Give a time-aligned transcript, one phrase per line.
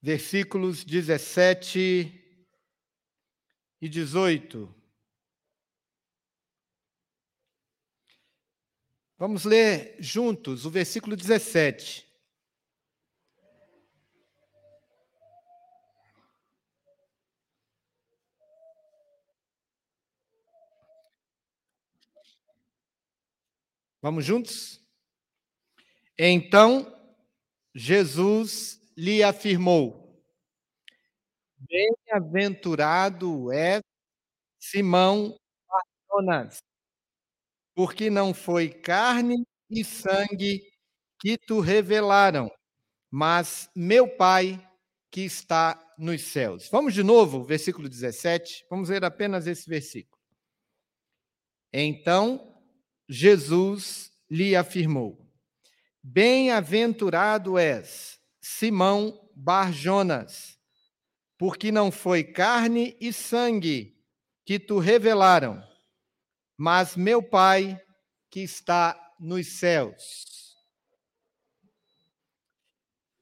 [0.00, 2.12] versículos 17
[3.80, 4.74] e 18.
[9.16, 12.06] Vamos ler juntos o versículo 17.
[24.00, 24.80] Vamos juntos?
[26.16, 26.96] Então
[27.74, 30.20] Jesus lhe afirmou:
[31.56, 33.80] Bem-aventurado é
[34.58, 36.58] Simão Barjonas,
[37.76, 40.60] porque não foi carne e sangue
[41.20, 42.50] que tu revelaram,
[43.08, 44.64] mas meu Pai
[45.12, 46.68] que está nos céus.
[46.68, 48.66] Vamos de novo, versículo 17.
[48.68, 50.20] Vamos ler apenas esse versículo.
[51.72, 52.60] Então
[53.08, 55.24] Jesus lhe afirmou:
[56.02, 58.17] Bem-aventurado és,
[58.50, 60.58] Simão Barjonas,
[61.36, 63.94] porque não foi carne e sangue
[64.42, 65.62] que tu revelaram,
[66.56, 67.78] mas meu Pai
[68.30, 70.56] que está nos céus.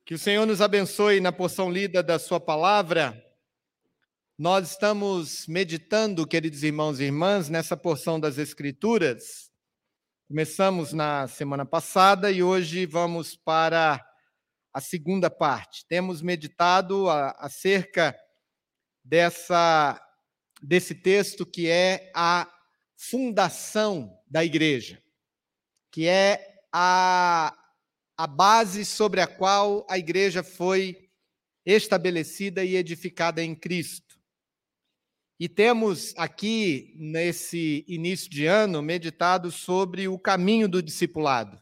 [0.04, 3.20] Que o Senhor nos abençoe na porção lida da Sua palavra.
[4.38, 9.50] Nós estamos meditando, queridos irmãos e irmãs, nessa porção das Escrituras
[10.28, 14.04] Começamos na semana passada e hoje vamos para
[14.76, 15.86] a segunda parte.
[15.86, 18.14] Temos meditado acerca
[19.02, 19.98] dessa
[20.62, 22.46] desse texto que é a
[22.94, 25.02] fundação da igreja,
[25.90, 27.56] que é a,
[28.18, 31.08] a base sobre a qual a igreja foi
[31.64, 34.20] estabelecida e edificada em Cristo.
[35.40, 41.58] E temos aqui, nesse início de ano, meditado sobre o caminho do discipulado.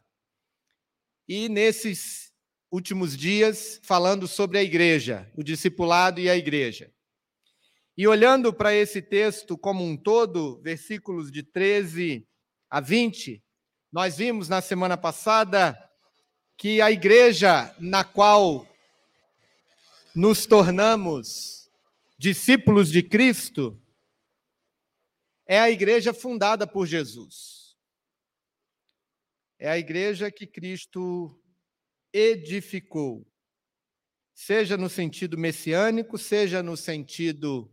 [1.28, 2.23] E nesses
[2.74, 6.92] últimos dias, falando sobre a igreja, o discipulado e a igreja.
[7.96, 12.26] E olhando para esse texto como um todo, versículos de 13
[12.68, 13.40] a 20,
[13.92, 15.78] nós vimos na semana passada
[16.56, 18.66] que a igreja na qual
[20.12, 21.70] nos tornamos
[22.18, 23.80] discípulos de Cristo,
[25.46, 27.76] é a igreja fundada por Jesus.
[29.60, 31.40] É a igreja que Cristo
[32.14, 33.26] edificou,
[34.32, 37.68] seja no sentido messiânico, seja no sentido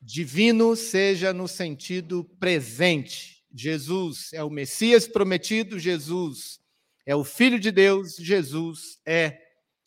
[0.00, 3.44] divino, seja no sentido presente.
[3.52, 6.60] Jesus é o Messias prometido, Jesus
[7.04, 9.42] é o Filho de Deus, Jesus é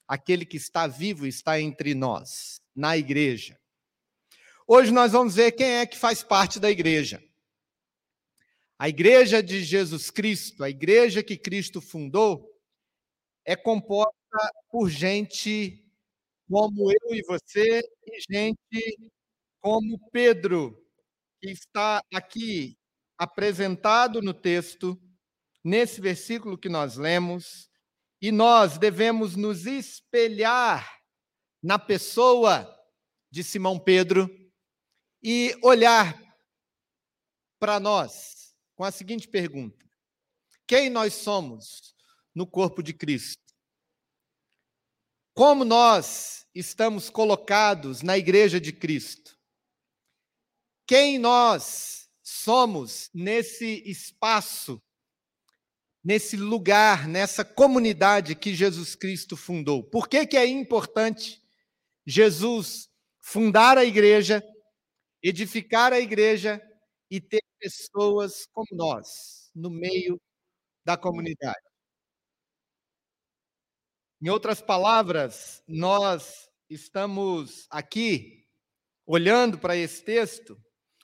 [0.06, 3.58] aquele que está vivo está entre nós, na igreja.
[4.68, 7.24] Hoje nós vamos ver quem é que faz parte da igreja.
[8.82, 12.52] A igreja de Jesus Cristo, a igreja que Cristo fundou,
[13.46, 14.12] é composta
[14.72, 15.86] por gente
[16.50, 19.12] como eu e você e gente
[19.62, 20.84] como Pedro,
[21.40, 22.76] que está aqui
[23.20, 25.00] apresentado no texto,
[25.64, 27.70] nesse versículo que nós lemos,
[28.20, 31.04] e nós devemos nos espelhar
[31.62, 32.68] na pessoa
[33.30, 34.28] de Simão Pedro
[35.22, 36.20] e olhar
[37.60, 38.41] para nós
[38.82, 39.86] com a seguinte pergunta:
[40.66, 41.94] quem nós somos
[42.34, 43.54] no corpo de Cristo?
[45.36, 49.38] Como nós estamos colocados na igreja de Cristo?
[50.88, 54.82] Quem nós somos nesse espaço
[56.04, 59.84] nesse lugar, nessa comunidade que Jesus Cristo fundou.
[59.84, 61.40] Por que, que é importante
[62.04, 64.44] Jesus fundar a igreja,
[65.22, 66.60] edificar a igreja
[67.12, 70.20] e ter pessoas como nós no meio
[70.86, 71.60] da comunidade?
[74.22, 78.48] Em outras palavras, nós estamos aqui
[79.06, 80.58] olhando para esse texto,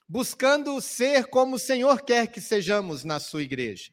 [0.08, 3.92] buscando ser como o Senhor quer que sejamos na sua igreja.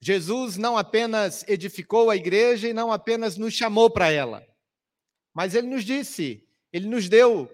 [0.00, 4.44] Jesus não apenas edificou a igreja e não apenas nos chamou para ela,
[5.32, 7.48] mas ele nos disse, ele nos deu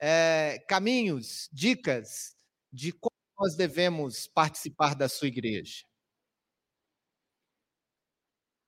[0.00, 2.36] é, caminhos, dicas
[2.72, 5.84] de como nós devemos participar da sua igreja.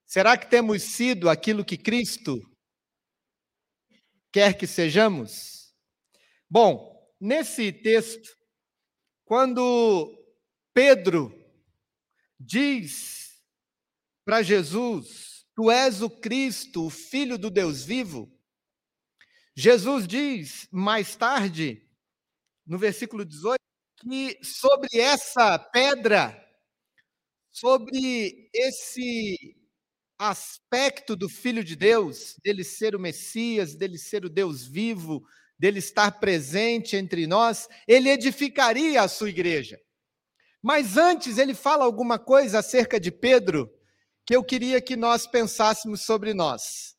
[0.07, 2.39] Será que temos sido aquilo que Cristo
[4.33, 5.73] quer que sejamos?
[6.49, 8.37] Bom, nesse texto,
[9.25, 10.13] quando
[10.75, 11.33] Pedro
[12.39, 13.41] diz
[14.25, 18.29] para Jesus: Tu és o Cristo, o Filho do Deus vivo.
[19.61, 21.87] Jesus diz mais tarde,
[22.67, 23.59] no versículo 18,
[23.99, 26.35] que sobre essa pedra,
[27.51, 29.55] sobre esse
[30.19, 35.23] aspecto do Filho de Deus, dele ser o Messias, dele ser o Deus vivo,
[35.59, 39.79] dele estar presente entre nós, ele edificaria a sua igreja.
[40.63, 43.71] Mas antes ele fala alguma coisa acerca de Pedro
[44.25, 46.99] que eu queria que nós pensássemos sobre nós.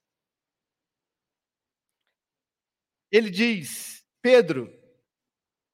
[3.11, 4.71] Ele diz: Pedro,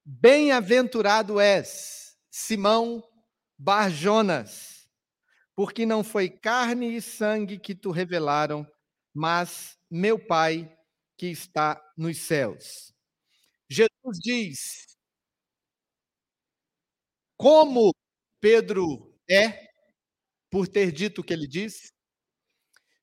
[0.06, 3.04] bem-aventurado és, Simão
[3.58, 4.90] Barjonas,
[5.56, 8.66] porque não foi carne e sangue que tu revelaram,
[9.14, 10.72] mas meu Pai
[11.18, 12.94] que está nos céus.
[13.70, 14.88] Jesus diz:
[17.38, 17.94] como
[18.42, 19.68] Pedro é,
[20.52, 21.92] por ter dito o que ele disse.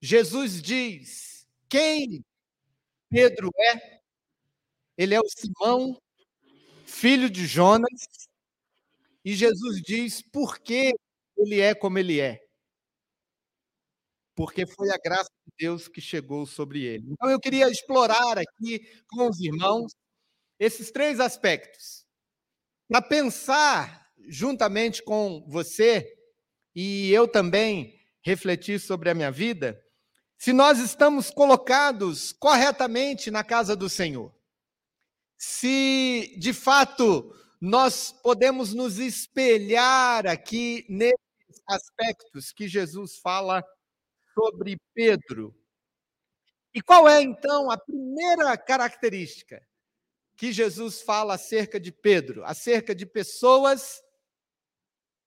[0.03, 2.25] Jesus diz: quem
[3.11, 3.94] Pedro é?
[4.97, 5.99] Ele é o Simão,
[6.87, 8.07] filho de Jonas.
[9.25, 10.95] E Jesus diz por que
[11.37, 12.41] ele é como ele é.
[14.37, 17.07] Porque foi a graça de Deus que chegou sobre ele.
[17.11, 19.93] Então eu queria explorar aqui com os irmãos
[20.59, 22.05] esses três aspectos.
[22.89, 26.17] Para pensar juntamente com você,
[26.75, 29.81] e eu também refletir sobre a minha vida,
[30.39, 34.34] se nós estamos colocados corretamente na casa do Senhor.
[35.37, 43.65] Se, de fato, nós podemos nos espelhar aqui nesses aspectos que Jesus fala
[44.35, 45.55] sobre Pedro.
[46.75, 49.67] E qual é, então, a primeira característica
[50.37, 52.45] que Jesus fala acerca de Pedro?
[52.45, 54.03] Acerca de pessoas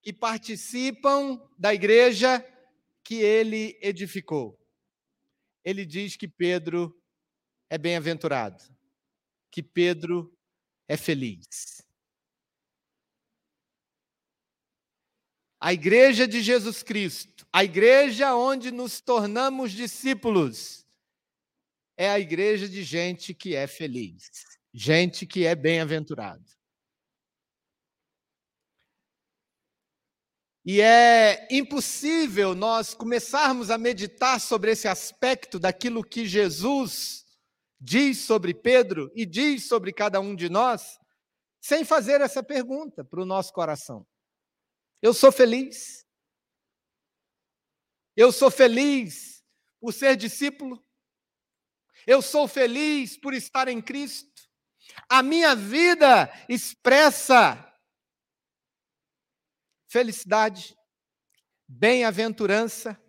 [0.02, 2.46] que participam da igreja
[3.04, 4.60] que ele edificou.
[5.64, 6.98] Ele diz que Pedro
[7.70, 8.64] é bem-aventurado,
[9.52, 10.34] que Pedro
[10.88, 11.82] é feliz.
[15.60, 20.86] A igreja de Jesus Cristo, a igreja onde nos tornamos discípulos,
[21.98, 24.30] é a igreja de gente que é feliz,
[24.72, 26.46] gente que é bem-aventurado.
[30.64, 37.27] E é impossível nós começarmos a meditar sobre esse aspecto daquilo que Jesus
[37.80, 41.00] diz sobre Pedro e diz sobre cada um de nós,
[41.62, 44.06] sem fazer essa pergunta para o nosso coração.
[45.02, 46.06] Eu sou feliz?
[48.16, 49.44] Eu sou feliz
[49.80, 50.84] por ser discípulo?
[52.06, 54.50] Eu sou feliz por estar em Cristo?
[55.10, 57.64] A minha vida expressa
[59.88, 60.76] felicidade,
[61.68, 63.00] bem-aventurança.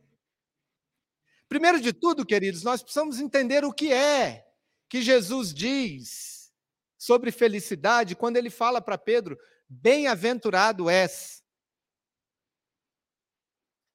[1.49, 4.47] Primeiro de tudo, queridos, nós precisamos entender o que é
[4.88, 6.52] que Jesus diz
[6.96, 9.38] sobre felicidade quando ele fala para Pedro:
[9.69, 11.43] bem-aventurado és.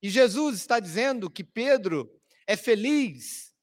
[0.02, 3.54] E Jesus está dizendo que Pedro é feliz,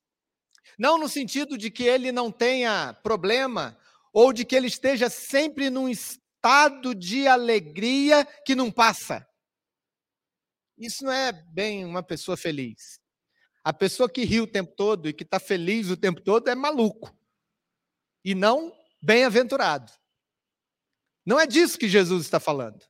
[0.79, 3.79] não no sentido de que ele não tenha problema,
[4.13, 9.27] ou de que ele esteja sempre num estado de alegria que não passa.
[10.79, 12.99] Isso não é bem uma pessoa feliz.
[13.63, 16.55] A pessoa que ri o tempo todo e que está feliz o tempo todo é
[16.55, 17.15] maluco.
[18.25, 19.93] E não bem-aventurado.
[21.25, 22.85] Não é disso que Jesus está falando.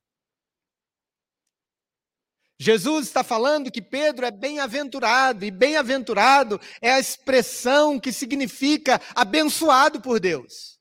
[2.58, 9.98] Jesus está falando que Pedro é bem-aventurado, e bem-aventurado é a expressão que significa abençoado
[9.98, 10.78] por Deus.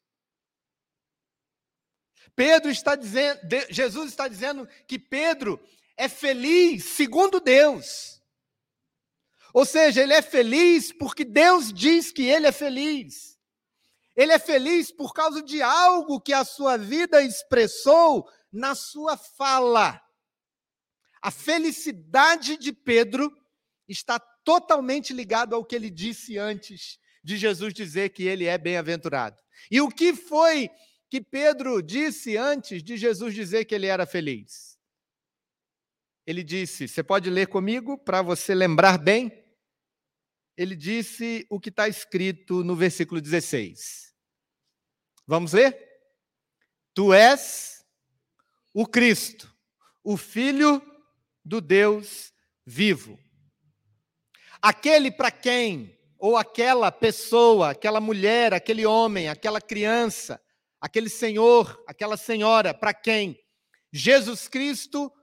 [2.36, 5.58] Pedro está dizendo, Jesus está dizendo que Pedro
[5.98, 8.22] é feliz segundo Deus.
[9.54, 13.29] Ou seja, ele é feliz porque Deus diz que ele é feliz.
[14.20, 19.98] Ele é feliz por causa de algo que a sua vida expressou na sua fala.
[21.22, 23.32] A felicidade de Pedro
[23.88, 29.42] está totalmente ligado ao que ele disse antes de Jesus dizer que ele é bem-aventurado.
[29.72, 30.70] E o que foi
[31.10, 34.78] que Pedro disse antes de Jesus dizer que ele era feliz?
[36.28, 39.32] Ele disse, você pode ler comigo para você lembrar bem?
[40.58, 44.09] Ele disse o que está escrito no versículo 16.
[45.30, 45.78] Vamos ler?
[46.92, 47.86] Tu és
[48.74, 49.56] o Cristo,
[50.04, 50.82] o Filho
[51.46, 52.34] do Deus
[52.66, 53.20] vivo.
[54.60, 60.42] Aquele para quem, ou aquela pessoa, aquela mulher, aquele homem, aquela criança,
[60.82, 63.40] aquele senhor, aquela senhora para quem
[63.94, 65.14] Jesus Cristo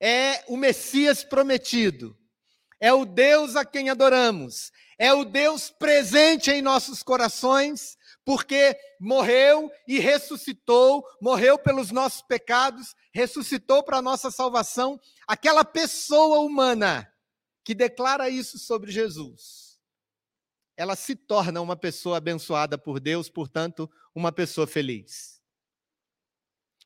[0.00, 2.18] é o Messias prometido,
[2.80, 9.70] é o Deus a quem adoramos, é o Deus presente em nossos corações, porque morreu
[9.86, 17.10] e ressuscitou, morreu pelos nossos pecados, ressuscitou para a nossa salvação, aquela pessoa humana
[17.64, 19.78] que declara isso sobre Jesus,
[20.76, 25.34] ela se torna uma pessoa abençoada por Deus, portanto, uma pessoa feliz.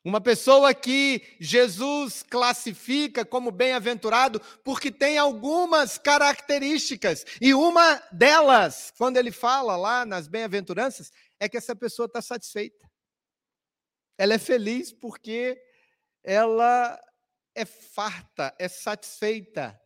[0.03, 7.25] Uma pessoa que Jesus classifica como bem-aventurado porque tem algumas características.
[7.41, 12.89] E uma delas, quando ele fala lá nas bem-aventuranças, é que essa pessoa está satisfeita.
[14.17, 15.61] Ela é feliz porque
[16.23, 16.99] ela
[17.55, 19.79] é farta, é satisfeita.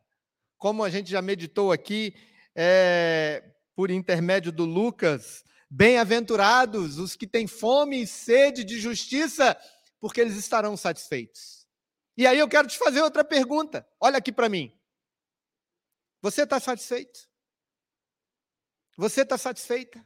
[0.57, 2.15] Como a gente já meditou aqui,
[2.55, 3.43] é,
[3.75, 9.59] por intermédio do Lucas, bem-aventurados os que têm fome e sede de justiça,
[9.99, 11.67] porque eles estarão satisfeitos.
[12.15, 13.87] E aí eu quero te fazer outra pergunta.
[13.99, 14.71] Olha aqui para mim.
[16.21, 17.27] Você está satisfeito?
[18.95, 20.05] Você está satisfeita?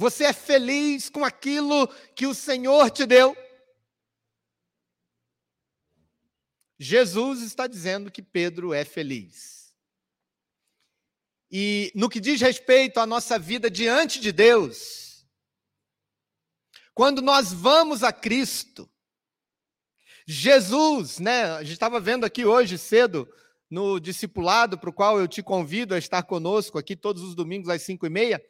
[0.00, 3.36] Você é feliz com aquilo que o Senhor te deu?
[6.78, 9.74] Jesus está dizendo que Pedro é feliz.
[11.50, 15.26] E no que diz respeito à nossa vida diante de Deus,
[16.94, 18.90] quando nós vamos a Cristo,
[20.26, 21.44] Jesus, né?
[21.44, 23.30] A gente estava vendo aqui hoje cedo
[23.68, 27.68] no discipulado para o qual eu te convido a estar conosco aqui todos os domingos
[27.68, 28.42] às cinco e meia,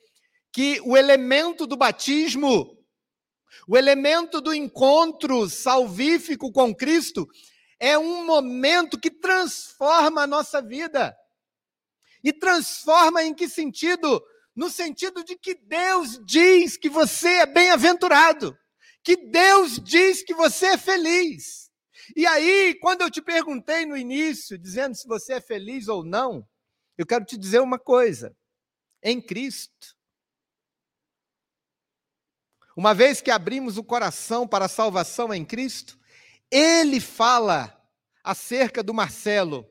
[0.52, 2.76] que o elemento do batismo,
[3.68, 7.28] o elemento do encontro salvífico com Cristo,
[7.78, 11.16] é um momento que transforma a nossa vida.
[12.22, 14.22] E transforma em que sentido?
[14.54, 18.56] No sentido de que Deus diz que você é bem-aventurado,
[19.02, 21.70] que Deus diz que você é feliz.
[22.14, 26.46] E aí, quando eu te perguntei no início, dizendo se você é feliz ou não,
[26.98, 28.36] eu quero te dizer uma coisa:
[29.02, 29.96] em Cristo.
[32.80, 35.98] Uma vez que abrimos o coração para a salvação em Cristo,
[36.50, 37.78] ele fala
[38.24, 39.70] acerca do Marcelo.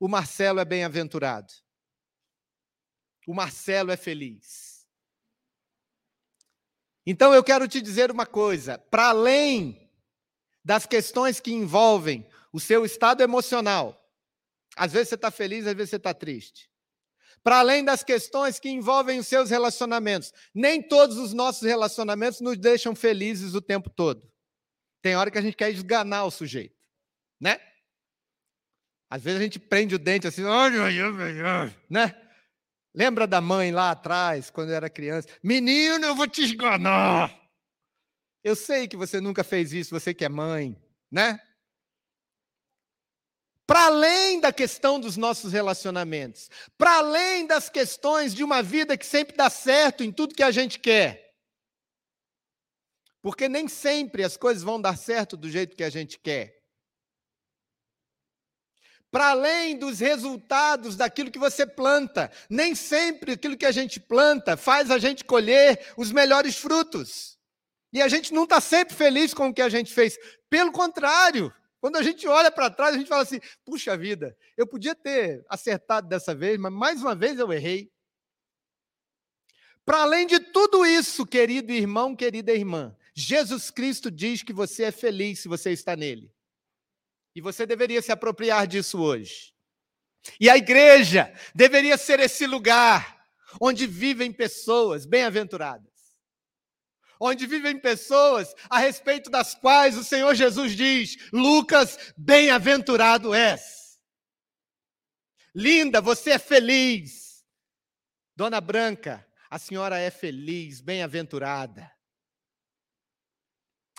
[0.00, 1.52] O Marcelo é bem-aventurado.
[3.26, 4.88] O Marcelo é feliz.
[7.04, 9.92] Então eu quero te dizer uma coisa: para além
[10.64, 14.02] das questões que envolvem o seu estado emocional,
[14.74, 16.70] às vezes você está feliz, às vezes você está triste.
[17.46, 22.58] Para além das questões que envolvem os seus relacionamentos, nem todos os nossos relacionamentos nos
[22.58, 24.28] deixam felizes o tempo todo.
[25.00, 26.74] Tem hora que a gente quer esganar o sujeito,
[27.40, 27.60] né?
[29.08, 30.42] Às vezes a gente prende o dente assim,
[31.88, 32.20] né?
[32.92, 35.28] Lembra da mãe lá atrás, quando era criança?
[35.40, 37.32] Menino, eu vou te esganar.
[38.42, 40.76] Eu sei que você nunca fez isso, você que é mãe,
[41.08, 41.40] né?
[43.66, 49.04] Para além da questão dos nossos relacionamentos, para além das questões de uma vida que
[49.04, 51.34] sempre dá certo em tudo que a gente quer,
[53.20, 56.56] porque nem sempre as coisas vão dar certo do jeito que a gente quer.
[59.10, 64.56] Para além dos resultados daquilo que você planta, nem sempre aquilo que a gente planta
[64.56, 67.36] faz a gente colher os melhores frutos.
[67.92, 70.16] E a gente não está sempre feliz com o que a gente fez.
[70.48, 74.66] Pelo contrário, quando a gente olha para trás, a gente fala assim: puxa vida, eu
[74.66, 77.90] podia ter acertado dessa vez, mas mais uma vez eu errei.
[79.84, 84.90] Para além de tudo isso, querido irmão, querida irmã, Jesus Cristo diz que você é
[84.90, 86.32] feliz se você está nele.
[87.34, 89.54] E você deveria se apropriar disso hoje.
[90.40, 93.24] E a igreja deveria ser esse lugar
[93.60, 95.85] onde vivem pessoas bem-aventuradas.
[97.18, 104.00] Onde vivem pessoas a respeito das quais o Senhor Jesus diz: Lucas, bem-aventurado és.
[105.54, 107.44] Linda, você é feliz.
[108.34, 111.90] Dona Branca, a senhora é feliz, bem-aventurada.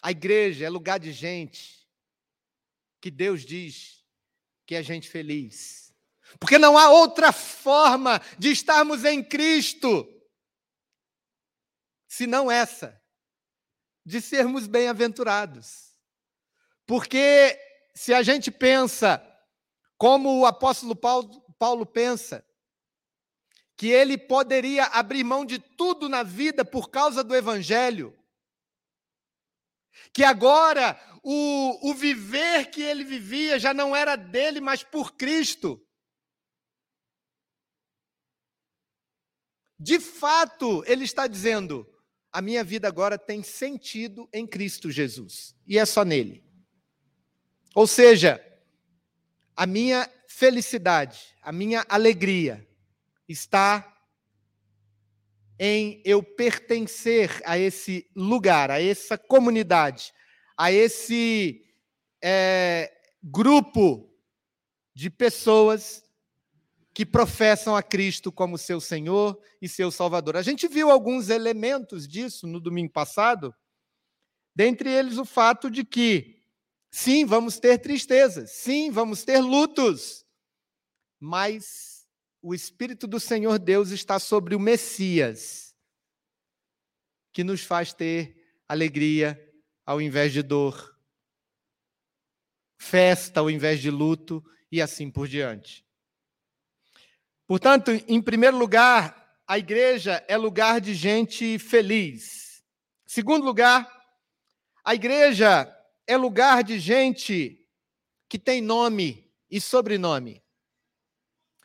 [0.03, 1.87] A igreja é lugar de gente
[3.01, 4.05] que Deus diz
[4.65, 5.91] que é gente feliz.
[6.39, 10.13] Porque não há outra forma de estarmos em Cristo
[12.07, 12.96] senão essa,
[14.07, 15.93] de sermos bem-aventurados.
[16.85, 17.59] Porque
[17.93, 19.21] se a gente pensa
[19.97, 22.41] como o apóstolo Paulo, Paulo pensa,
[23.75, 28.17] que ele poderia abrir mão de tudo na vida por causa do evangelho,
[30.13, 35.85] que agora o, o viver que ele vivia já não era dele, mas por Cristo.
[39.77, 41.85] De fato, ele está dizendo:
[42.37, 46.43] a minha vida agora tem sentido em Cristo Jesus, e é só nele.
[47.73, 48.39] Ou seja,
[49.55, 52.63] a minha felicidade, a minha alegria
[53.27, 53.91] está
[55.57, 60.13] em eu pertencer a esse lugar, a essa comunidade,
[60.55, 61.65] a esse
[62.21, 64.15] é, grupo
[64.93, 66.03] de pessoas
[66.97, 70.35] que professam a Cristo como seu Senhor e seu Salvador.
[70.35, 73.53] A gente viu alguns elementos disso no domingo passado,
[74.55, 76.41] dentre eles o fato de que,
[76.89, 80.25] sim, vamos ter tristezas, sim, vamos ter lutos,
[81.19, 82.07] mas
[82.41, 85.75] o Espírito do Senhor Deus está sobre o Messias,
[87.31, 89.39] que nos faz ter alegria
[89.85, 90.97] ao invés de dor,
[92.75, 95.86] festa ao invés de luto e assim por diante.
[97.47, 102.61] Portanto, em primeiro lugar, a igreja é lugar de gente feliz.
[103.05, 103.89] Segundo lugar,
[104.83, 105.73] a igreja
[106.05, 107.65] é lugar de gente
[108.27, 110.43] que tem nome e sobrenome.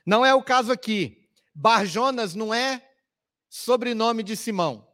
[0.07, 1.29] Não é o caso aqui.
[1.53, 2.81] Barjonas não é
[3.49, 4.89] sobrenome de Simão.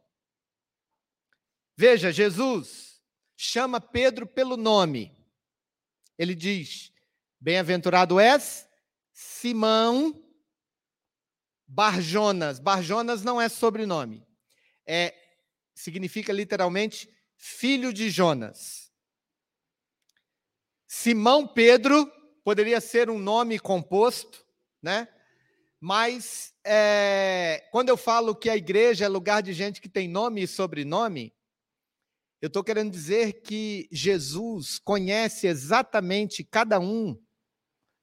[1.77, 2.99] Veja, Jesus
[3.37, 5.15] chama Pedro pelo nome.
[6.17, 6.91] Ele diz:
[7.39, 8.67] Bem-aventurado és
[9.13, 10.28] Simão
[11.71, 12.57] Barjonas.
[12.57, 14.25] Barjonas não é sobrenome.
[14.87, 15.13] É
[15.75, 17.07] significa literalmente
[17.37, 18.91] filho de Jonas.
[20.87, 22.11] Simão Pedro
[22.43, 24.43] poderia ser um nome composto,
[24.81, 25.07] né?
[25.79, 30.41] Mas é, quando eu falo que a igreja é lugar de gente que tem nome
[30.41, 31.33] e sobrenome,
[32.41, 37.15] eu estou querendo dizer que Jesus conhece exatamente cada um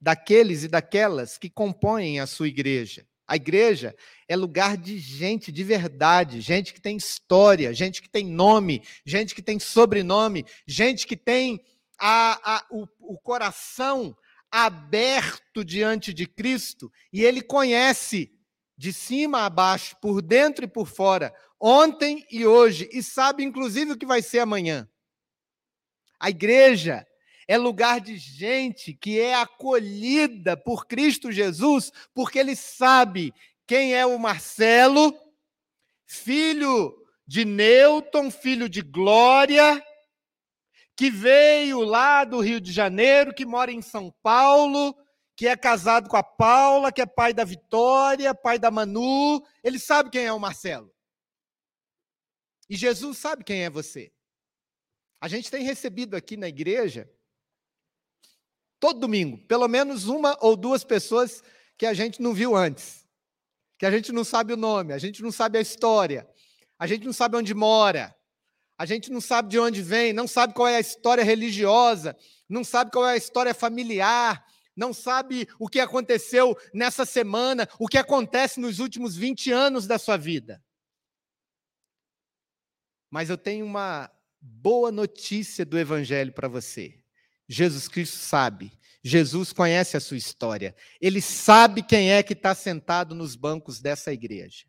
[0.01, 3.07] daqueles e daquelas que compõem a sua igreja.
[3.27, 3.95] A igreja
[4.29, 9.35] é lugar de gente de verdade, gente que tem história, gente que tem nome, gente
[9.35, 11.61] que tem sobrenome, gente que tem
[11.99, 14.17] a, a, o, o coração
[14.51, 18.33] aberto diante de Cristo e ele conhece
[18.79, 23.93] de cima a baixo, por dentro e por fora, ontem e hoje, e sabe inclusive
[23.93, 24.89] o que vai ser amanhã.
[26.21, 27.07] A igreja
[27.49, 33.33] é lugar de gente que é acolhida por Cristo Jesus, porque ele sabe
[33.67, 35.17] quem é o Marcelo,
[36.05, 36.95] filho
[37.27, 39.85] de Newton, filho de Glória,
[40.97, 44.97] que veio lá do Rio de Janeiro, que mora em São Paulo,
[45.37, 49.45] que é casado com a Paula, que é pai da Vitória, pai da Manu.
[49.63, 50.93] Ele sabe quem é o Marcelo.
[52.69, 54.13] E Jesus sabe quem é você.
[55.21, 57.11] A gente tem recebido aqui na igreja
[58.79, 61.43] Todo domingo, pelo menos uma ou duas pessoas
[61.79, 63.07] que a gente não viu antes,
[63.79, 66.29] que a gente não sabe o nome, a gente não sabe a história,
[66.79, 68.15] a gente não sabe onde mora,
[68.79, 72.17] a gente não sabe de onde vem, não sabe qual é a história religiosa,
[72.49, 74.45] não sabe qual é a história familiar,
[74.77, 79.99] não sabe o que aconteceu nessa semana, o que acontece nos últimos 20 anos da
[79.99, 80.63] sua vida.
[83.11, 84.11] Mas eu tenho uma
[84.41, 87.01] boa notícia do Evangelho para você.
[87.49, 88.73] Jesus Cristo sabe.
[89.03, 90.75] Jesus conhece a sua história.
[91.01, 94.67] Ele sabe quem é que está sentado nos bancos dessa igreja.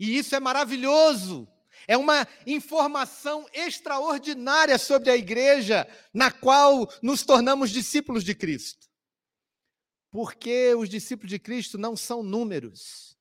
[0.00, 1.46] E isso é maravilhoso.
[1.86, 8.88] É uma informação extraordinária sobre a igreja na qual nos tornamos discípulos de Cristo.
[10.10, 13.18] Porque os discípulos de Cristo não são números.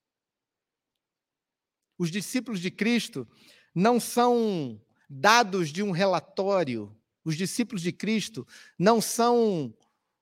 [1.98, 3.28] Os discípulos de Cristo
[3.76, 9.74] não são dados de um relatório os discípulos de Cristo não são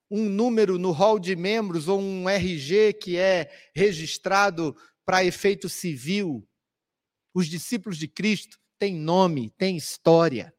[0.09, 6.47] um número no hall de membros ou um RG que é registrado para efeito civil.
[7.33, 10.53] Os discípulos de Cristo têm nome, têm história.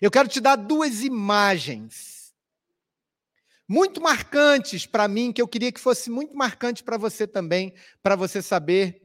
[0.00, 2.22] Eu quero te dar duas imagens
[3.68, 8.16] muito marcantes para mim, que eu queria que fosse muito marcante para você também, para
[8.16, 9.00] você saber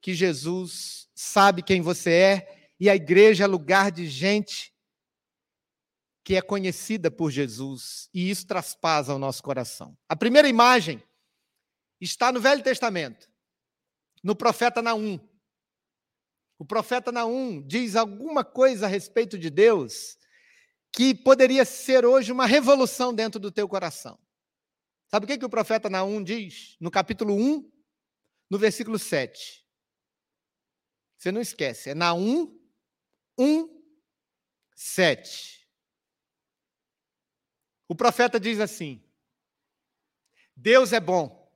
[0.00, 4.74] que Jesus sabe quem você é e a igreja é lugar de gente
[6.30, 9.98] que é conhecida por Jesus, e isso traspasa o nosso coração.
[10.08, 11.02] A primeira imagem
[12.00, 13.28] está no Velho Testamento,
[14.22, 15.18] no profeta Naum.
[16.56, 20.16] O profeta Naum diz alguma coisa a respeito de Deus
[20.92, 24.16] que poderia ser hoje uma revolução dentro do teu coração.
[25.08, 26.76] Sabe o que, que o profeta Naum diz?
[26.78, 27.68] No capítulo 1,
[28.48, 29.66] no versículo 7.
[31.18, 32.56] Você não esquece, é Naum
[33.36, 33.82] 1,
[34.76, 35.59] 7.
[37.90, 39.02] O profeta diz assim:
[40.54, 41.52] Deus é bom.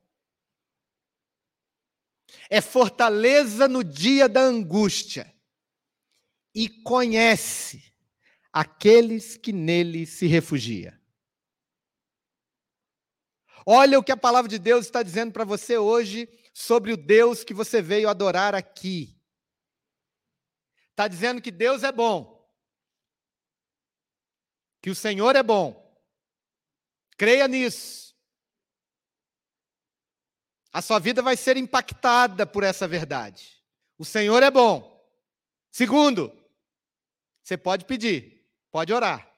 [2.49, 5.33] É fortaleza no dia da angústia
[6.53, 7.95] e conhece
[8.51, 11.01] aqueles que nele se refugia.
[13.65, 17.45] Olha o que a palavra de Deus está dizendo para você hoje sobre o Deus
[17.45, 19.17] que você veio adorar aqui.
[20.89, 22.45] Está dizendo que Deus é bom,
[24.81, 25.84] que o Senhor é bom
[27.17, 28.15] Creia nisso.
[30.71, 33.63] A sua vida vai ser impactada por essa verdade.
[33.97, 34.93] O Senhor é bom.
[35.71, 36.31] Segundo,
[37.41, 39.31] você pode pedir, pode orar.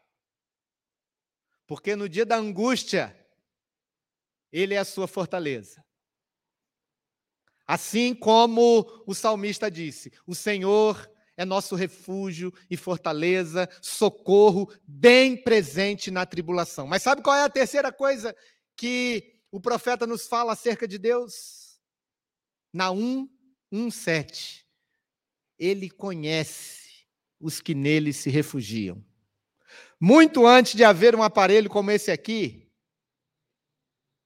[1.67, 3.15] Porque no dia da angústia,
[4.51, 5.85] Ele é a sua fortaleza.
[7.67, 16.09] Assim como o salmista disse: o Senhor é nosso refúgio e fortaleza, socorro bem presente
[16.09, 16.87] na tribulação.
[16.87, 18.35] Mas sabe qual é a terceira coisa
[18.75, 21.79] que o profeta nos fala acerca de Deus?
[22.73, 23.29] Na 1,
[23.71, 24.67] 1, 7.
[25.59, 27.05] Ele conhece
[27.39, 29.05] os que nele se refugiam.
[29.99, 32.71] Muito antes de haver um aparelho como esse aqui,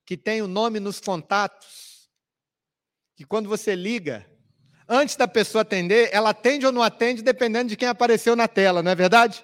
[0.05, 2.09] que tem o nome nos contatos,
[3.15, 4.29] que quando você liga,
[4.91, 8.83] antes da pessoa atender, ela atende ou não atende, dependendo de quem apareceu na tela,
[8.83, 9.43] não é verdade?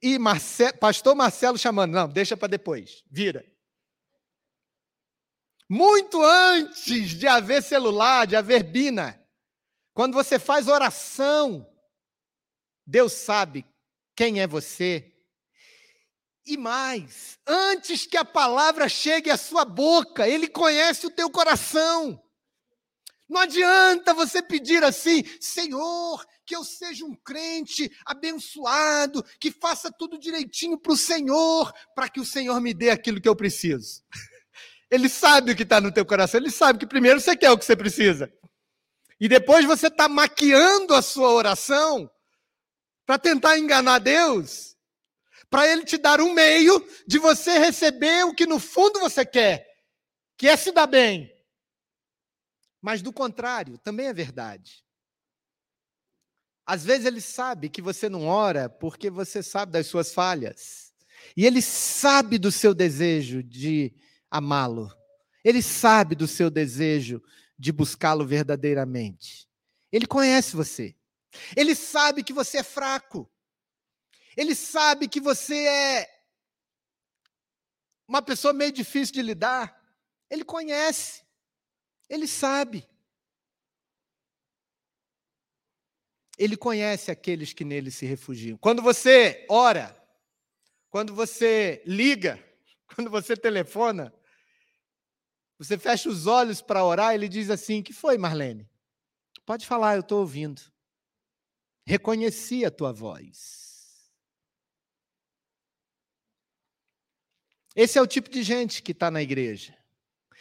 [0.00, 0.72] E Marce...
[0.74, 3.44] pastor Marcelo chamando, não, deixa para depois, vira.
[5.68, 9.20] Muito antes de haver celular, de haver bina,
[9.92, 11.68] quando você faz oração,
[12.86, 13.66] Deus sabe
[14.14, 15.12] quem é você.
[16.46, 22.22] E mais, antes que a palavra chegue à sua boca, Ele conhece o teu coração.
[23.28, 30.18] Não adianta você pedir assim, Senhor, que eu seja um crente abençoado, que faça tudo
[30.18, 34.02] direitinho para o Senhor, para que o Senhor me dê aquilo que eu preciso.
[34.90, 37.58] Ele sabe o que está no teu coração, ele sabe que primeiro você quer o
[37.58, 38.32] que você precisa.
[39.20, 42.10] E depois você está maquiando a sua oração
[43.04, 44.78] para tentar enganar Deus,
[45.50, 49.66] para Ele te dar um meio de você receber o que no fundo você quer,
[50.38, 51.30] que é se dar bem.
[52.80, 54.84] Mas do contrário, também é verdade.
[56.64, 60.92] Às vezes ele sabe que você não ora porque você sabe das suas falhas.
[61.36, 63.94] E ele sabe do seu desejo de
[64.30, 64.92] amá-lo.
[65.42, 67.22] Ele sabe do seu desejo
[67.58, 69.48] de buscá-lo verdadeiramente.
[69.90, 70.94] Ele conhece você.
[71.56, 73.30] Ele sabe que você é fraco.
[74.36, 76.18] Ele sabe que você é
[78.06, 79.76] uma pessoa meio difícil de lidar.
[80.30, 81.22] Ele conhece.
[82.08, 82.88] Ele sabe.
[86.38, 88.56] Ele conhece aqueles que nele se refugiam.
[88.58, 89.94] Quando você ora,
[90.88, 92.42] quando você liga,
[92.94, 94.14] quando você telefona,
[95.58, 98.68] você fecha os olhos para orar, ele diz assim: Que foi, Marlene?
[99.44, 100.62] Pode falar, eu estou ouvindo.
[101.84, 104.12] Reconheci a tua voz.
[107.74, 109.77] Esse é o tipo de gente que está na igreja.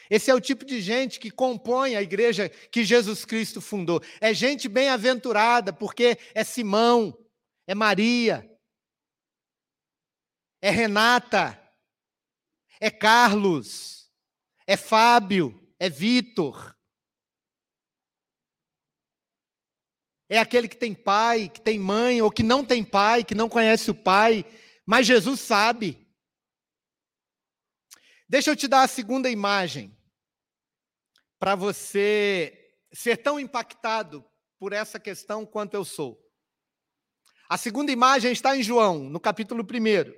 [0.09, 4.01] Esse é o tipo de gente que compõe a igreja que Jesus Cristo fundou.
[4.21, 7.17] É gente bem-aventurada, porque é Simão,
[7.65, 8.49] é Maria,
[10.61, 11.61] é Renata,
[12.79, 14.09] é Carlos,
[14.65, 16.75] é Fábio, é Vitor.
[20.29, 23.47] É aquele que tem pai, que tem mãe, ou que não tem pai, que não
[23.47, 24.45] conhece o pai,
[24.85, 26.05] mas Jesus sabe.
[28.29, 29.96] Deixa eu te dar a segunda imagem
[31.39, 34.25] para você ser tão impactado
[34.59, 36.19] por essa questão quanto eu sou.
[37.49, 40.13] A segunda imagem está em João, no capítulo 1,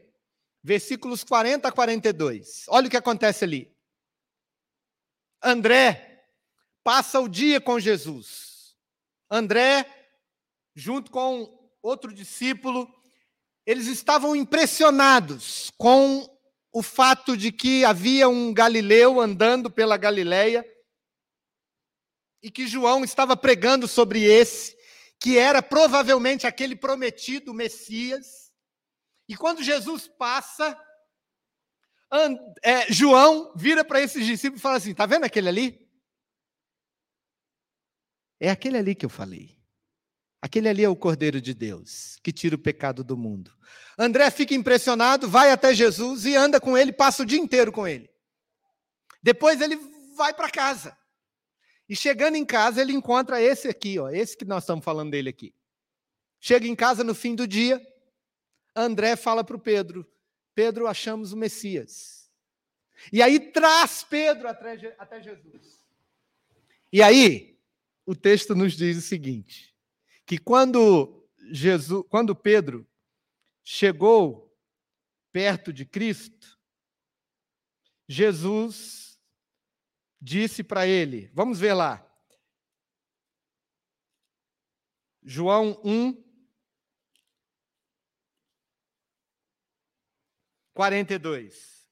[0.63, 2.65] versículos 40 a 42.
[2.69, 3.75] Olha o que acontece ali.
[5.41, 6.25] André
[6.83, 8.75] passa o dia com Jesus.
[9.29, 9.85] André,
[10.75, 12.91] junto com outro discípulo,
[13.65, 16.27] eles estavam impressionados com
[16.71, 20.65] o fato de que havia um galileu andando pela Galileia
[22.41, 24.77] e que João estava pregando sobre esse,
[25.19, 28.51] que era provavelmente aquele prometido Messias.
[29.27, 30.79] E quando Jesus passa,
[32.63, 35.89] é, João vira para esses discípulos e fala assim: está vendo aquele ali?
[38.39, 39.59] É aquele ali que eu falei.
[40.41, 43.53] Aquele ali é o Cordeiro de Deus, que tira o pecado do mundo.
[43.97, 47.85] André fica impressionado, vai até Jesus e anda com ele, passa o dia inteiro com
[47.85, 48.09] ele.
[49.21, 49.75] Depois ele
[50.15, 50.97] vai para casa.
[51.89, 55.29] E chegando em casa, ele encontra esse aqui, ó, esse que nós estamos falando dele
[55.29, 55.53] aqui.
[56.39, 57.81] Chega em casa no fim do dia,
[58.75, 60.07] André fala para o Pedro:
[60.53, 62.29] Pedro, achamos o Messias.
[63.11, 65.83] E aí traz Pedro até, até Jesus.
[66.91, 67.57] E aí,
[68.05, 69.75] o texto nos diz o seguinte:
[70.25, 72.87] que quando Jesus, quando Pedro
[73.63, 74.55] chegou
[75.31, 76.59] perto de Cristo,
[78.07, 79.08] Jesus
[80.21, 82.05] disse para ele: Vamos ver lá.
[85.23, 86.23] João 1,
[90.73, 91.87] 42.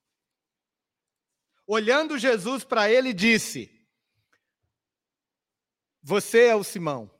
[1.65, 3.85] Olhando Jesus para ele, disse:
[6.01, 7.11] Você é o Simão,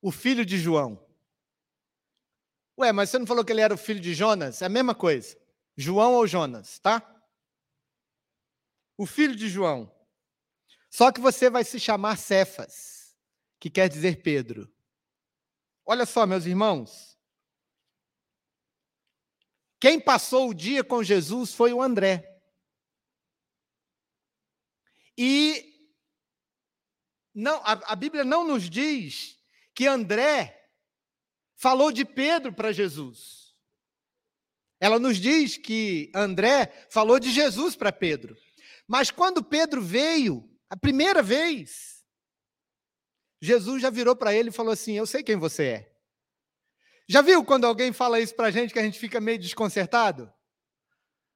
[0.00, 1.04] o filho de João.
[2.78, 4.60] Ué, mas você não falou que ele era o filho de Jonas?
[4.60, 5.36] É a mesma coisa.
[5.76, 7.15] João ou Jonas, tá?
[8.96, 9.92] O filho de João.
[10.90, 13.14] Só que você vai se chamar Cefas,
[13.60, 14.72] que quer dizer Pedro.
[15.84, 17.18] Olha só, meus irmãos.
[19.78, 22.40] Quem passou o dia com Jesus foi o André.
[25.16, 25.90] E
[27.34, 29.38] não, a, a Bíblia não nos diz
[29.74, 30.70] que André
[31.54, 33.54] falou de Pedro para Jesus.
[34.80, 38.36] Ela nos diz que André falou de Jesus para Pedro.
[38.86, 42.04] Mas quando Pedro veio, a primeira vez,
[43.40, 45.96] Jesus já virou para ele e falou assim: Eu sei quem você é.
[47.08, 50.32] Já viu quando alguém fala isso para a gente que a gente fica meio desconcertado?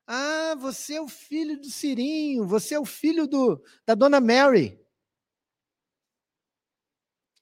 [0.06, 4.80] Ah, você é o filho do Cirinho, você é o filho do, da dona Mary.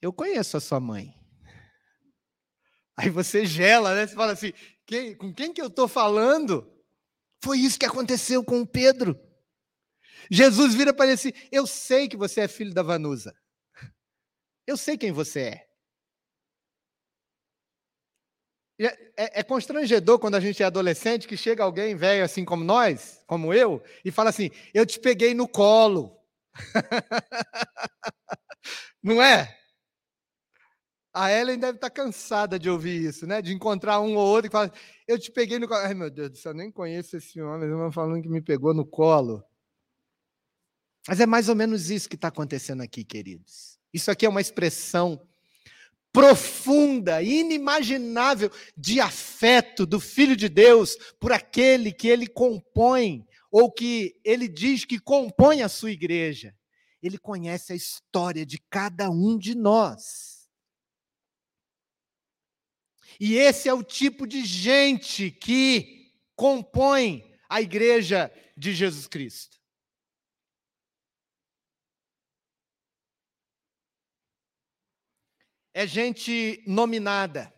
[0.03, 1.15] Eu conheço a sua mãe.
[2.97, 4.07] Aí você gela, né?
[4.07, 4.53] Você fala assim:
[4.85, 6.71] quem, com quem que eu estou falando?
[7.43, 9.19] Foi isso que aconteceu com o Pedro.
[10.31, 13.35] Jesus vira para ele assim: Eu sei que você é filho da Vanusa.
[14.67, 15.69] Eu sei quem você é.
[18.81, 18.87] É,
[19.17, 23.21] é, é, constrangedor quando a gente é adolescente que chega alguém velho assim como nós,
[23.27, 26.17] como eu, e fala assim: Eu te peguei no colo.
[29.03, 29.57] Não é?
[31.13, 33.43] A Ellen deve estar cansada de ouvir isso, né?
[33.43, 34.73] De encontrar um ou outro que fala:
[35.09, 35.81] Eu te peguei no colo.
[35.81, 38.73] Ai, meu Deus do céu, eu nem conheço esse homem, mas falando que me pegou
[38.73, 39.43] no colo.
[41.09, 43.79] Mas é mais ou menos isso que está acontecendo aqui, queridos.
[43.95, 45.19] Isso aqui é uma expressão
[46.13, 54.21] profunda, inimaginável de afeto do Filho de Deus por aquele que ele compõe, ou que
[54.23, 56.55] ele diz que compõe a sua igreja.
[57.03, 60.47] Ele conhece a história de cada um de nós.
[63.19, 69.58] E esse é o tipo de gente que compõe a igreja de Jesus Cristo.
[75.79, 77.55] É gente nominada.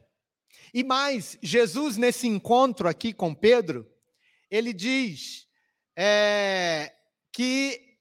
[0.74, 3.90] E mais, Jesus, nesse encontro aqui com Pedro,
[4.50, 5.48] ele diz
[5.96, 6.94] é,
[7.32, 7.98] que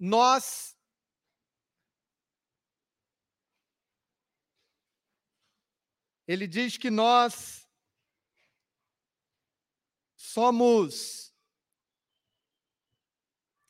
[0.00, 0.74] nós
[6.26, 7.68] ele diz que nós
[10.16, 11.34] somos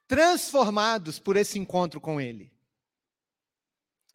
[0.06, 2.53] transformados por esse encontro com ele.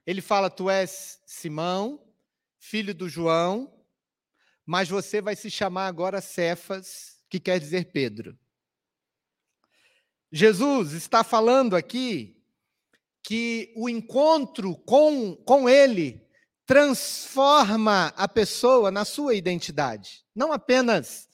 [0.10, 2.04] Ele fala: Tu és Simão,
[2.58, 3.72] filho do João,
[4.66, 8.36] mas você vai se chamar agora Cefas, que quer dizer Pedro.
[10.32, 12.42] Jesus está falando aqui
[13.22, 16.28] que o encontro com, com ele
[16.66, 20.26] transforma a pessoa na sua identidade.
[20.34, 21.30] Não apenas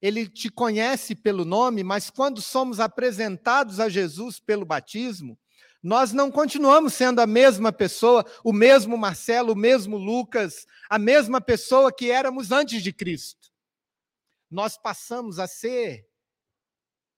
[0.00, 5.36] ele te conhece pelo nome, mas quando somos apresentados a Jesus pelo batismo,
[5.82, 11.40] nós não continuamos sendo a mesma pessoa, o mesmo Marcelo, o mesmo Lucas, a mesma
[11.40, 13.50] pessoa que éramos antes de Cristo.
[14.48, 16.06] Nós passamos a ser,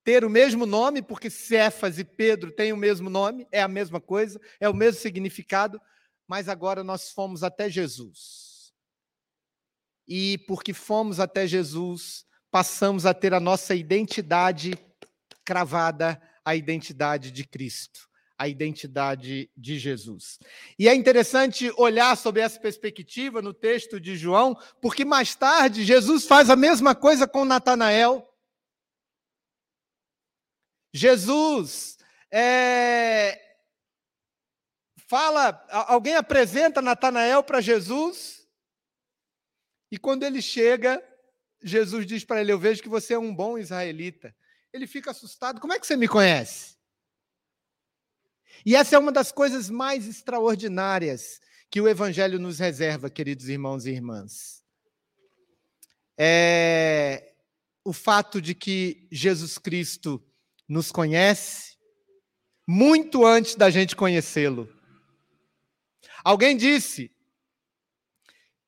[0.02, 4.00] ter o mesmo nome, porque Cefas e Pedro têm o mesmo nome, é a mesma
[4.00, 5.78] coisa, é o mesmo significado,
[6.26, 8.72] mas agora nós fomos até Jesus.
[10.08, 14.72] E porque fomos até Jesus, passamos a ter a nossa identidade
[15.44, 20.38] cravada à identidade de Cristo a identidade de Jesus.
[20.78, 26.26] E é interessante olhar sobre essa perspectiva no texto de João, porque mais tarde Jesus
[26.26, 28.28] faz a mesma coisa com Natanael.
[30.92, 31.96] Jesus
[32.30, 33.40] é,
[35.08, 38.44] fala, alguém apresenta Natanael para Jesus,
[39.90, 41.02] e quando ele chega,
[41.62, 44.34] Jesus diz para ele: Eu vejo que você é um bom israelita.
[44.72, 46.73] Ele fica assustado: Como é que você me conhece?
[48.64, 51.40] E essa é uma das coisas mais extraordinárias
[51.70, 54.62] que o Evangelho nos reserva, queridos irmãos e irmãs.
[56.16, 57.32] É
[57.84, 60.22] o fato de que Jesus Cristo
[60.68, 61.76] nos conhece
[62.66, 64.72] muito antes da gente conhecê-lo.
[66.24, 67.10] Alguém disse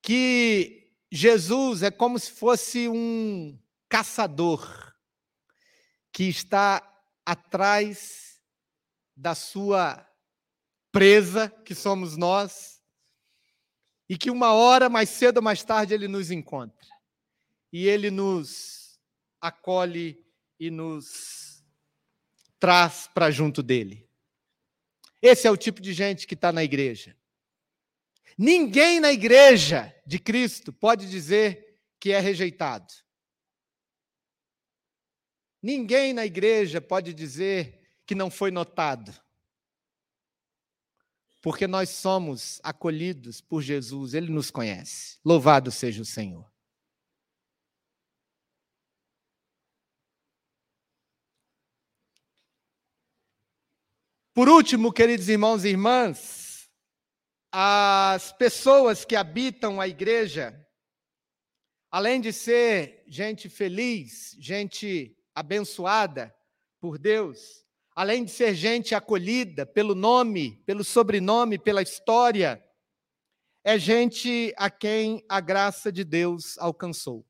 [0.03, 4.94] que Jesus é como se fosse um caçador
[6.12, 6.83] que está
[7.25, 8.25] atrás
[9.16, 10.07] da sua
[10.92, 12.83] presa, que somos nós,
[14.09, 16.87] e que uma hora, mais cedo ou mais tarde, ele nos encontra.
[17.72, 19.00] E ele nos
[19.40, 20.24] acolhe
[20.61, 21.64] e nos
[22.59, 24.09] traz para junto dele.
[25.20, 27.16] Esse é o tipo de gente que está na igreja.
[28.38, 32.92] Ninguém na igreja de Cristo pode dizer que é rejeitado.
[35.62, 39.12] Ninguém na igreja pode dizer que não foi notado.
[41.42, 45.19] Porque nós somos acolhidos por Jesus, ele nos conhece.
[45.25, 46.51] Louvado seja o Senhor.
[54.33, 56.71] Por último, queridos irmãos e irmãs,
[57.51, 60.62] as pessoas que habitam a igreja,
[61.90, 66.37] além de ser gente feliz, gente abençoada
[66.79, 67.65] por Deus,
[67.96, 72.62] além de ser gente acolhida pelo nome, pelo sobrenome, pela história,
[73.64, 77.26] é gente a quem a graça de Deus alcançou.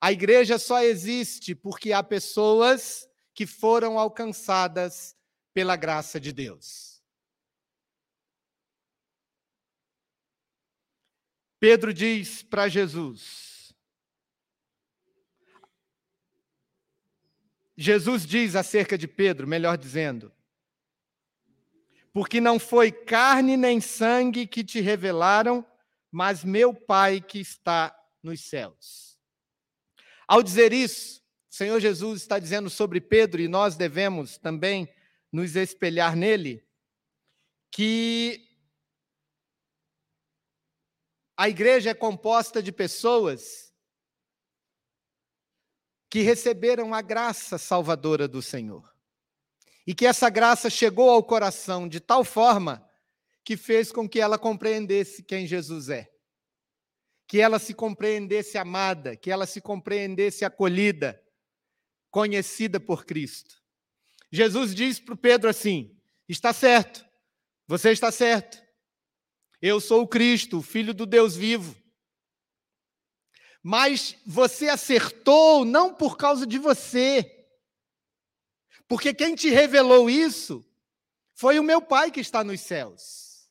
[0.00, 5.16] A igreja só existe porque há pessoas que foram alcançadas
[5.52, 7.02] pela graça de Deus.
[11.58, 13.53] Pedro diz para Jesus.
[17.76, 20.32] Jesus diz acerca de Pedro, melhor dizendo,
[22.12, 25.66] porque não foi carne nem sangue que te revelaram,
[26.10, 29.18] mas meu Pai que está nos céus.
[30.26, 34.88] Ao dizer isso, o Senhor Jesus está dizendo sobre Pedro, e nós devemos também
[35.32, 36.64] nos espelhar nele,
[37.72, 38.48] que
[41.36, 43.63] a igreja é composta de pessoas
[46.14, 48.88] que receberam a graça salvadora do Senhor.
[49.84, 52.88] E que essa graça chegou ao coração de tal forma
[53.42, 56.08] que fez com que ela compreendesse quem Jesus é.
[57.26, 61.20] Que ela se compreendesse amada, que ela se compreendesse acolhida,
[62.12, 63.60] conhecida por Cristo.
[64.30, 65.98] Jesus diz para Pedro assim:
[66.28, 67.04] está certo,
[67.66, 68.62] você está certo.
[69.60, 71.74] Eu sou o Cristo, o Filho do Deus vivo.
[73.64, 77.48] Mas você acertou não por causa de você,
[78.86, 80.64] porque quem te revelou isso
[81.32, 83.48] foi o meu Pai que está nos céus.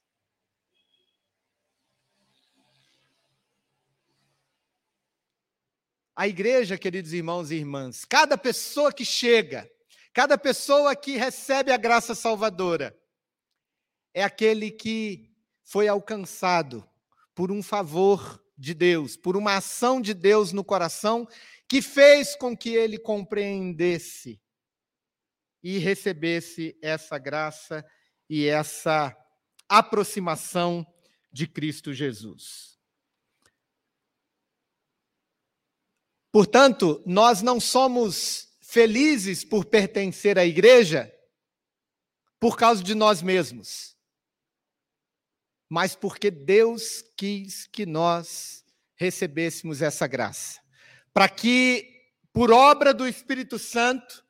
[6.16, 9.68] A igreja, queridos irmãos e irmãs, cada pessoa que chega,
[10.14, 12.96] Cada pessoa que recebe a graça salvadora
[14.14, 15.28] é aquele que
[15.64, 16.88] foi alcançado
[17.34, 21.28] por um favor de Deus, por uma ação de Deus no coração
[21.68, 24.40] que fez com que ele compreendesse
[25.62, 27.86] e recebesse essa graça
[28.30, 29.16] e essa
[29.68, 30.86] aproximação
[31.32, 32.78] de Cristo Jesus.
[36.32, 41.14] Portanto, nós não somos felizes por pertencer à igreja
[42.40, 43.93] por causa de nós mesmos,
[45.70, 48.64] mas porque Deus quis que nós
[48.96, 50.62] recebêssemos essa graça,
[51.14, 51.90] para que,
[52.32, 54.24] por obra do Espírito Santo,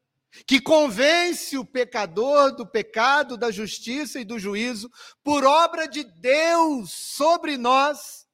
[0.47, 4.91] que convence o pecador do pecado, da justiça e do juízo,
[5.23, 8.27] por obra de Deus sobre nós,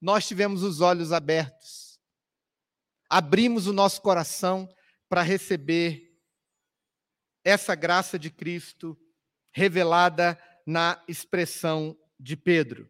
[0.00, 1.98] nós tivemos os olhos abertos,
[3.08, 4.68] abrimos o nosso coração
[5.08, 6.10] para receber
[7.44, 8.98] essa graça de Cristo
[9.50, 12.88] revelada na expressão de Pedro.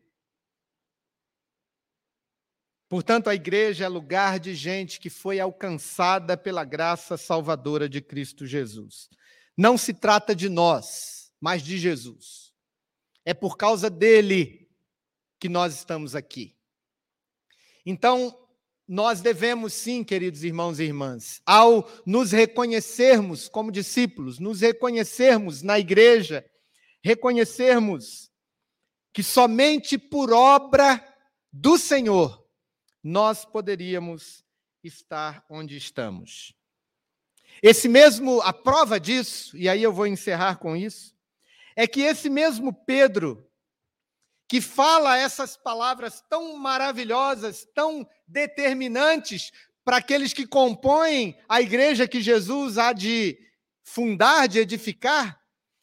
[2.88, 8.44] Portanto, a igreja é lugar de gente que foi alcançada pela graça salvadora de Cristo
[8.44, 9.08] Jesus.
[9.56, 12.52] Não se trata de nós, mas de Jesus.
[13.24, 14.68] É por causa dele
[15.38, 16.56] que nós estamos aqui.
[17.86, 18.36] Então,
[18.88, 25.78] nós devemos sim, queridos irmãos e irmãs, ao nos reconhecermos como discípulos, nos reconhecermos na
[25.78, 26.44] igreja,
[27.00, 28.29] reconhecermos
[29.12, 31.04] que somente por obra
[31.52, 32.46] do Senhor
[33.02, 34.44] nós poderíamos
[34.82, 36.54] estar onde estamos.
[37.62, 41.14] Esse mesmo, a prova disso, e aí eu vou encerrar com isso,
[41.76, 43.46] é que esse mesmo Pedro,
[44.48, 49.52] que fala essas palavras tão maravilhosas, tão determinantes
[49.84, 53.38] para aqueles que compõem a igreja que Jesus há de
[53.82, 55.39] fundar, de edificar.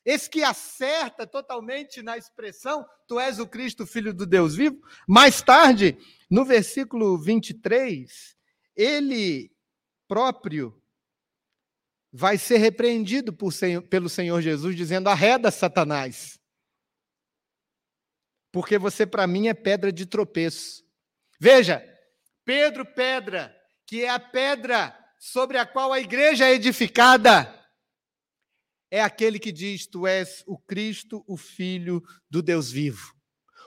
[0.07, 4.81] Esse que acerta totalmente na expressão, tu és o Cristo, filho do Deus vivo.
[5.05, 5.97] Mais tarde,
[6.29, 8.35] no versículo 23,
[8.73, 9.51] ele
[10.07, 10.81] próprio
[12.11, 13.51] vai ser repreendido por,
[13.89, 16.37] pelo Senhor Jesus, dizendo: arreda Satanás
[18.57, 20.83] porque você para mim é pedra de tropeço.
[21.39, 21.87] Veja,
[22.43, 23.55] Pedro, pedra,
[23.85, 27.53] que é a pedra sobre a qual a igreja é edificada
[28.89, 33.13] é aquele que diz: Tu és o Cristo, o Filho do Deus vivo.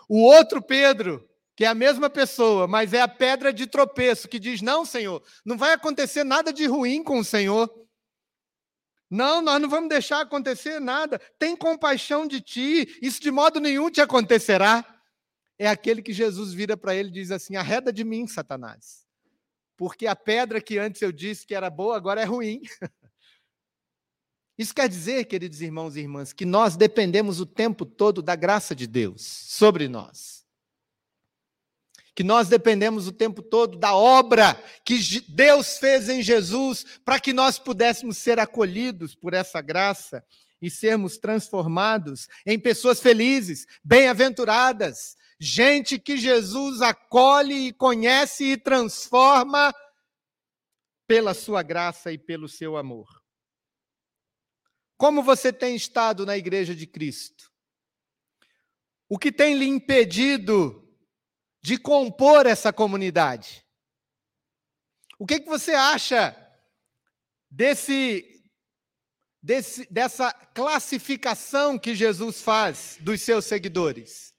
[0.09, 4.39] O outro Pedro, que é a mesma pessoa, mas é a pedra de tropeço, que
[4.39, 7.71] diz: Não, Senhor, não vai acontecer nada de ruim com o Senhor.
[9.11, 11.18] Não, nós não vamos deixar acontecer nada.
[11.39, 14.85] Tem compaixão de ti, isso de modo nenhum te acontecerá.
[15.59, 19.05] É aquele que Jesus vira para ele e diz assim: Arreda de mim, Satanás.
[19.77, 22.62] Porque a pedra que antes eu disse que era boa, agora é ruim.
[24.61, 28.74] Isso quer dizer, queridos irmãos e irmãs, que nós dependemos o tempo todo da graça
[28.74, 30.44] de Deus sobre nós.
[32.14, 34.98] Que nós dependemos o tempo todo da obra que
[35.28, 40.22] Deus fez em Jesus para que nós pudéssemos ser acolhidos por essa graça
[40.61, 49.74] e sermos transformados em pessoas felizes, bem-aventuradas, gente que Jesus acolhe e conhece e transforma
[51.06, 53.20] pela sua graça e pelo seu amor.
[55.01, 57.51] Como você tem estado na igreja de Cristo?
[59.09, 60.86] O que tem lhe impedido
[61.62, 63.66] de compor essa comunidade?
[65.18, 66.36] O que, que você acha
[67.51, 68.44] desse,
[69.42, 74.34] desse, dessa classificação que Jesus faz dos seus seguidores?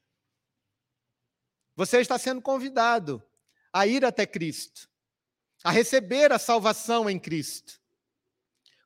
[1.75, 3.19] Você está sendo convidado
[3.73, 4.87] a ir até Cristo,
[5.63, 7.81] a receber a salvação em Cristo.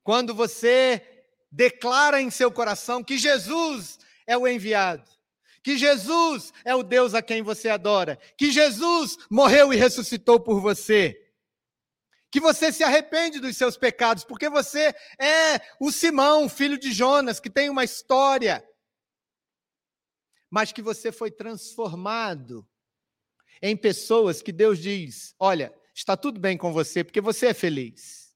[0.06, 1.15] Quando você
[1.52, 5.10] declara em seu coração que Jesus é o enviado,
[5.64, 10.60] que Jesus é o Deus a quem você adora, que Jesus morreu e ressuscitou por
[10.60, 11.22] você,
[12.32, 17.40] que você se arrepende dos seus pecados, porque você é o Simão, filho de Jonas,
[17.40, 18.68] que tem uma história,
[20.50, 22.68] mas que você foi transformado
[23.62, 28.36] em pessoas que Deus diz: olha, está tudo bem com você, porque você é feliz.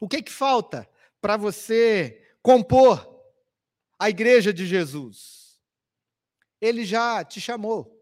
[0.00, 0.89] O que que falta?
[1.20, 3.06] Para você compor
[3.98, 5.60] a igreja de Jesus.
[6.60, 7.98] Ele já te chamou.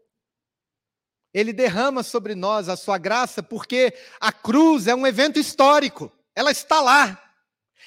[1.33, 6.11] Ele derrama sobre nós a sua graça, porque a cruz é um evento histórico.
[6.35, 7.21] Ela está lá.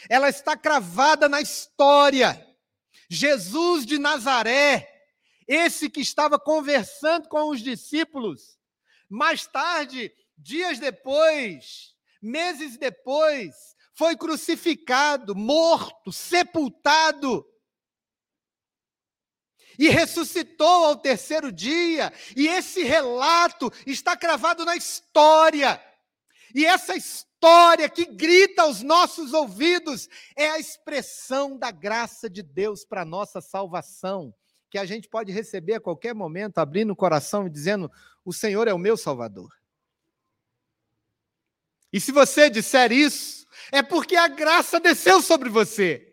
[0.08, 2.46] Ela está cravada na história.
[3.08, 4.88] Jesus de Nazaré,
[5.46, 8.58] esse que estava conversando com os discípulos,
[9.08, 17.46] mais tarde, dias depois, meses depois, foi crucificado, morto, sepultado.
[19.78, 25.82] E ressuscitou ao terceiro dia, e esse relato está cravado na história.
[26.54, 32.84] E essa história que grita aos nossos ouvidos é a expressão da graça de Deus
[32.84, 34.34] para a nossa salvação,
[34.70, 37.90] que a gente pode receber a qualquer momento, abrindo o coração e dizendo:
[38.24, 39.61] O Senhor é o meu Salvador.
[41.92, 46.08] E se você disser isso, é porque a graça desceu sobre você.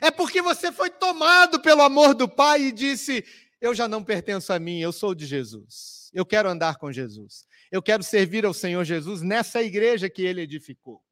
[0.00, 3.24] É porque você foi tomado pelo amor do Pai e disse:
[3.60, 6.10] Eu já não pertenço a mim, eu sou de Jesus.
[6.12, 7.46] Eu quero andar com Jesus.
[7.70, 11.02] Eu quero servir ao Senhor Jesus nessa igreja que ele edificou.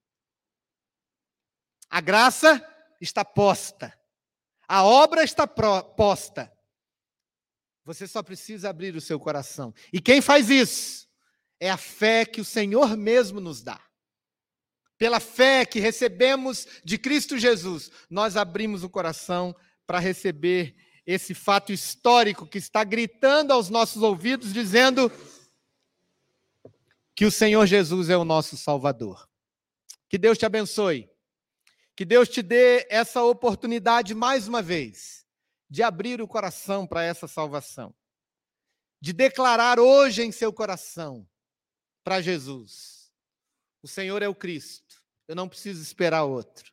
[1.91, 2.65] A graça
[3.01, 3.97] está posta.
[4.67, 6.51] A obra está posta.
[7.85, 9.75] Você só precisa abrir o seu coração.
[9.93, 11.07] E quem faz isso?
[11.61, 13.81] É a fé que o Senhor mesmo nos dá
[15.05, 19.55] pela fé que recebemos de Cristo Jesus, nós abrimos o coração
[19.87, 20.75] para receber
[21.07, 25.13] esse fato histórico que está gritando aos nossos ouvidos, dizendo
[27.15, 29.29] que o Senhor Jesus é o nosso Salvador.
[30.09, 31.11] Que Deus te abençoe.
[31.95, 35.25] Que Deus te dê essa oportunidade mais uma vez
[35.69, 37.95] de abrir o coração para essa salvação.
[39.01, 41.29] De declarar hoje em seu coração
[42.05, 43.11] para Jesus:
[43.83, 46.73] O Senhor é o Cristo eu não preciso esperar outro.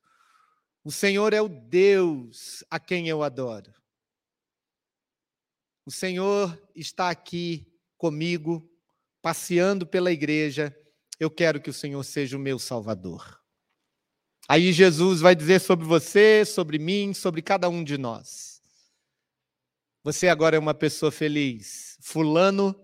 [0.84, 3.74] O Senhor é o Deus a quem eu adoro.
[5.86, 7.68] O Senhor está aqui
[7.98, 8.70] comigo,
[9.22, 10.76] passeando pela igreja.
[11.20, 13.40] Eu quero que o Senhor seja o meu Salvador.
[14.48, 18.62] Aí Jesus vai dizer sobre você, sobre mim, sobre cada um de nós.
[20.04, 21.98] Você agora é uma pessoa feliz.
[22.02, 22.76] Fulano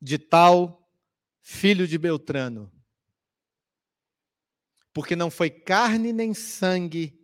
[0.00, 0.77] de tal,
[1.50, 2.70] filho de Beltrano
[4.92, 7.18] porque não foi carne nem sangue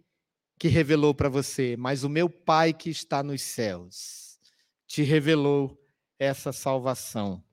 [0.58, 4.40] que revelou para você, mas o meu Pai que está nos céus
[4.86, 5.78] te revelou
[6.18, 7.44] essa salvação.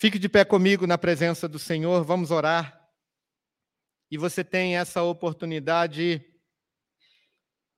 [0.00, 2.90] Fique de pé comigo na presença do Senhor, vamos orar.
[4.10, 6.24] E você tem essa oportunidade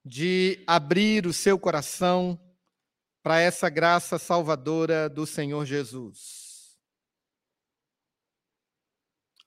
[0.02, 2.40] de abrir o seu coração
[3.22, 6.50] para essa graça salvadora do Senhor Jesus.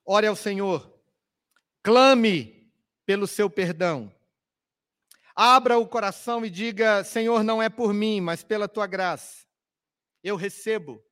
[0.04, 0.92] ore ao Senhor,
[1.82, 2.70] clame
[3.06, 4.14] pelo seu perdão.
[5.34, 9.46] Abra o coração e diga: Senhor, não é por mim, mas pela tua graça.
[10.22, 11.02] Eu recebo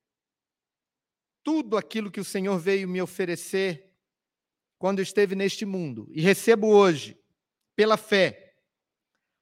[1.42, 3.92] tudo aquilo que o Senhor veio me oferecer
[4.78, 7.18] quando esteve neste mundo e recebo hoje,
[7.74, 8.56] pela fé,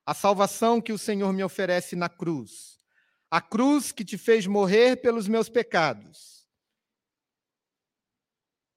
[0.06, 2.80] a salvação que o Senhor me oferece na cruz.
[3.31, 6.45] A cruz que te fez morrer pelos meus pecados.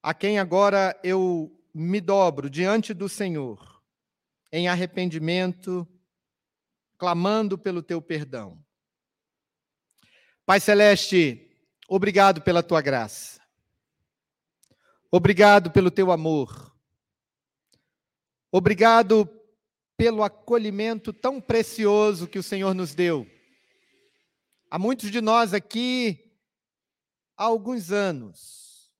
[0.00, 3.82] A quem agora eu me dobro diante do Senhor,
[4.52, 5.88] em arrependimento,
[6.96, 8.62] clamando pelo teu perdão.
[10.46, 11.50] Pai Celeste,
[11.88, 13.40] obrigado pela tua graça.
[15.10, 16.72] Obrigado pelo teu amor.
[18.52, 19.28] Obrigado
[19.96, 23.33] pelo acolhimento tão precioso que o Senhor nos deu.
[24.70, 26.32] Há muitos de nós aqui
[27.36, 28.92] há alguns anos,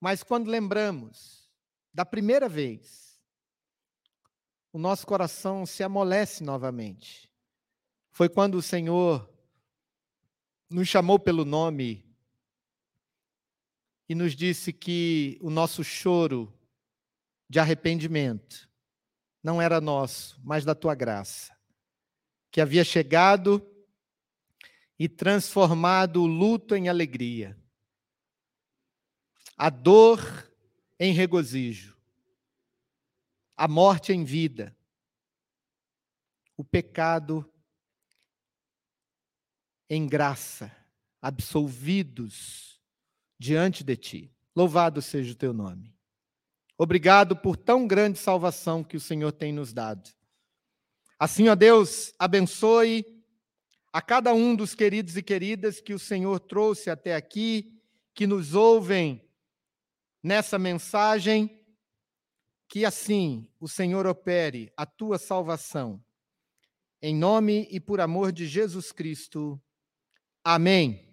[0.00, 1.50] mas quando lembramos
[1.92, 3.18] da primeira vez,
[4.72, 7.30] o nosso coração se amolece novamente.
[8.10, 9.28] Foi quando o Senhor
[10.68, 12.04] nos chamou pelo nome
[14.08, 16.52] e nos disse que o nosso choro
[17.48, 18.68] de arrependimento
[19.42, 21.56] não era nosso, mas da tua graça,
[22.50, 23.66] que havia chegado
[24.98, 27.56] e transformado o luto em alegria,
[29.56, 30.20] a dor
[30.98, 31.96] em regozijo,
[33.56, 34.76] a morte em vida,
[36.56, 37.48] o pecado
[39.88, 40.74] em graça,
[41.22, 42.80] absolvidos
[43.38, 44.32] diante de ti.
[44.54, 45.94] Louvado seja o teu nome.
[46.76, 50.10] Obrigado por tão grande salvação que o Senhor tem nos dado.
[51.18, 53.17] Assim, ó Deus, abençoe
[53.98, 57.82] a cada um dos queridos e queridas que o Senhor trouxe até aqui,
[58.14, 59.20] que nos ouvem
[60.22, 61.60] nessa mensagem,
[62.68, 66.00] que assim o Senhor opere a tua salvação.
[67.02, 69.60] Em nome e por amor de Jesus Cristo.
[70.44, 71.07] Amém.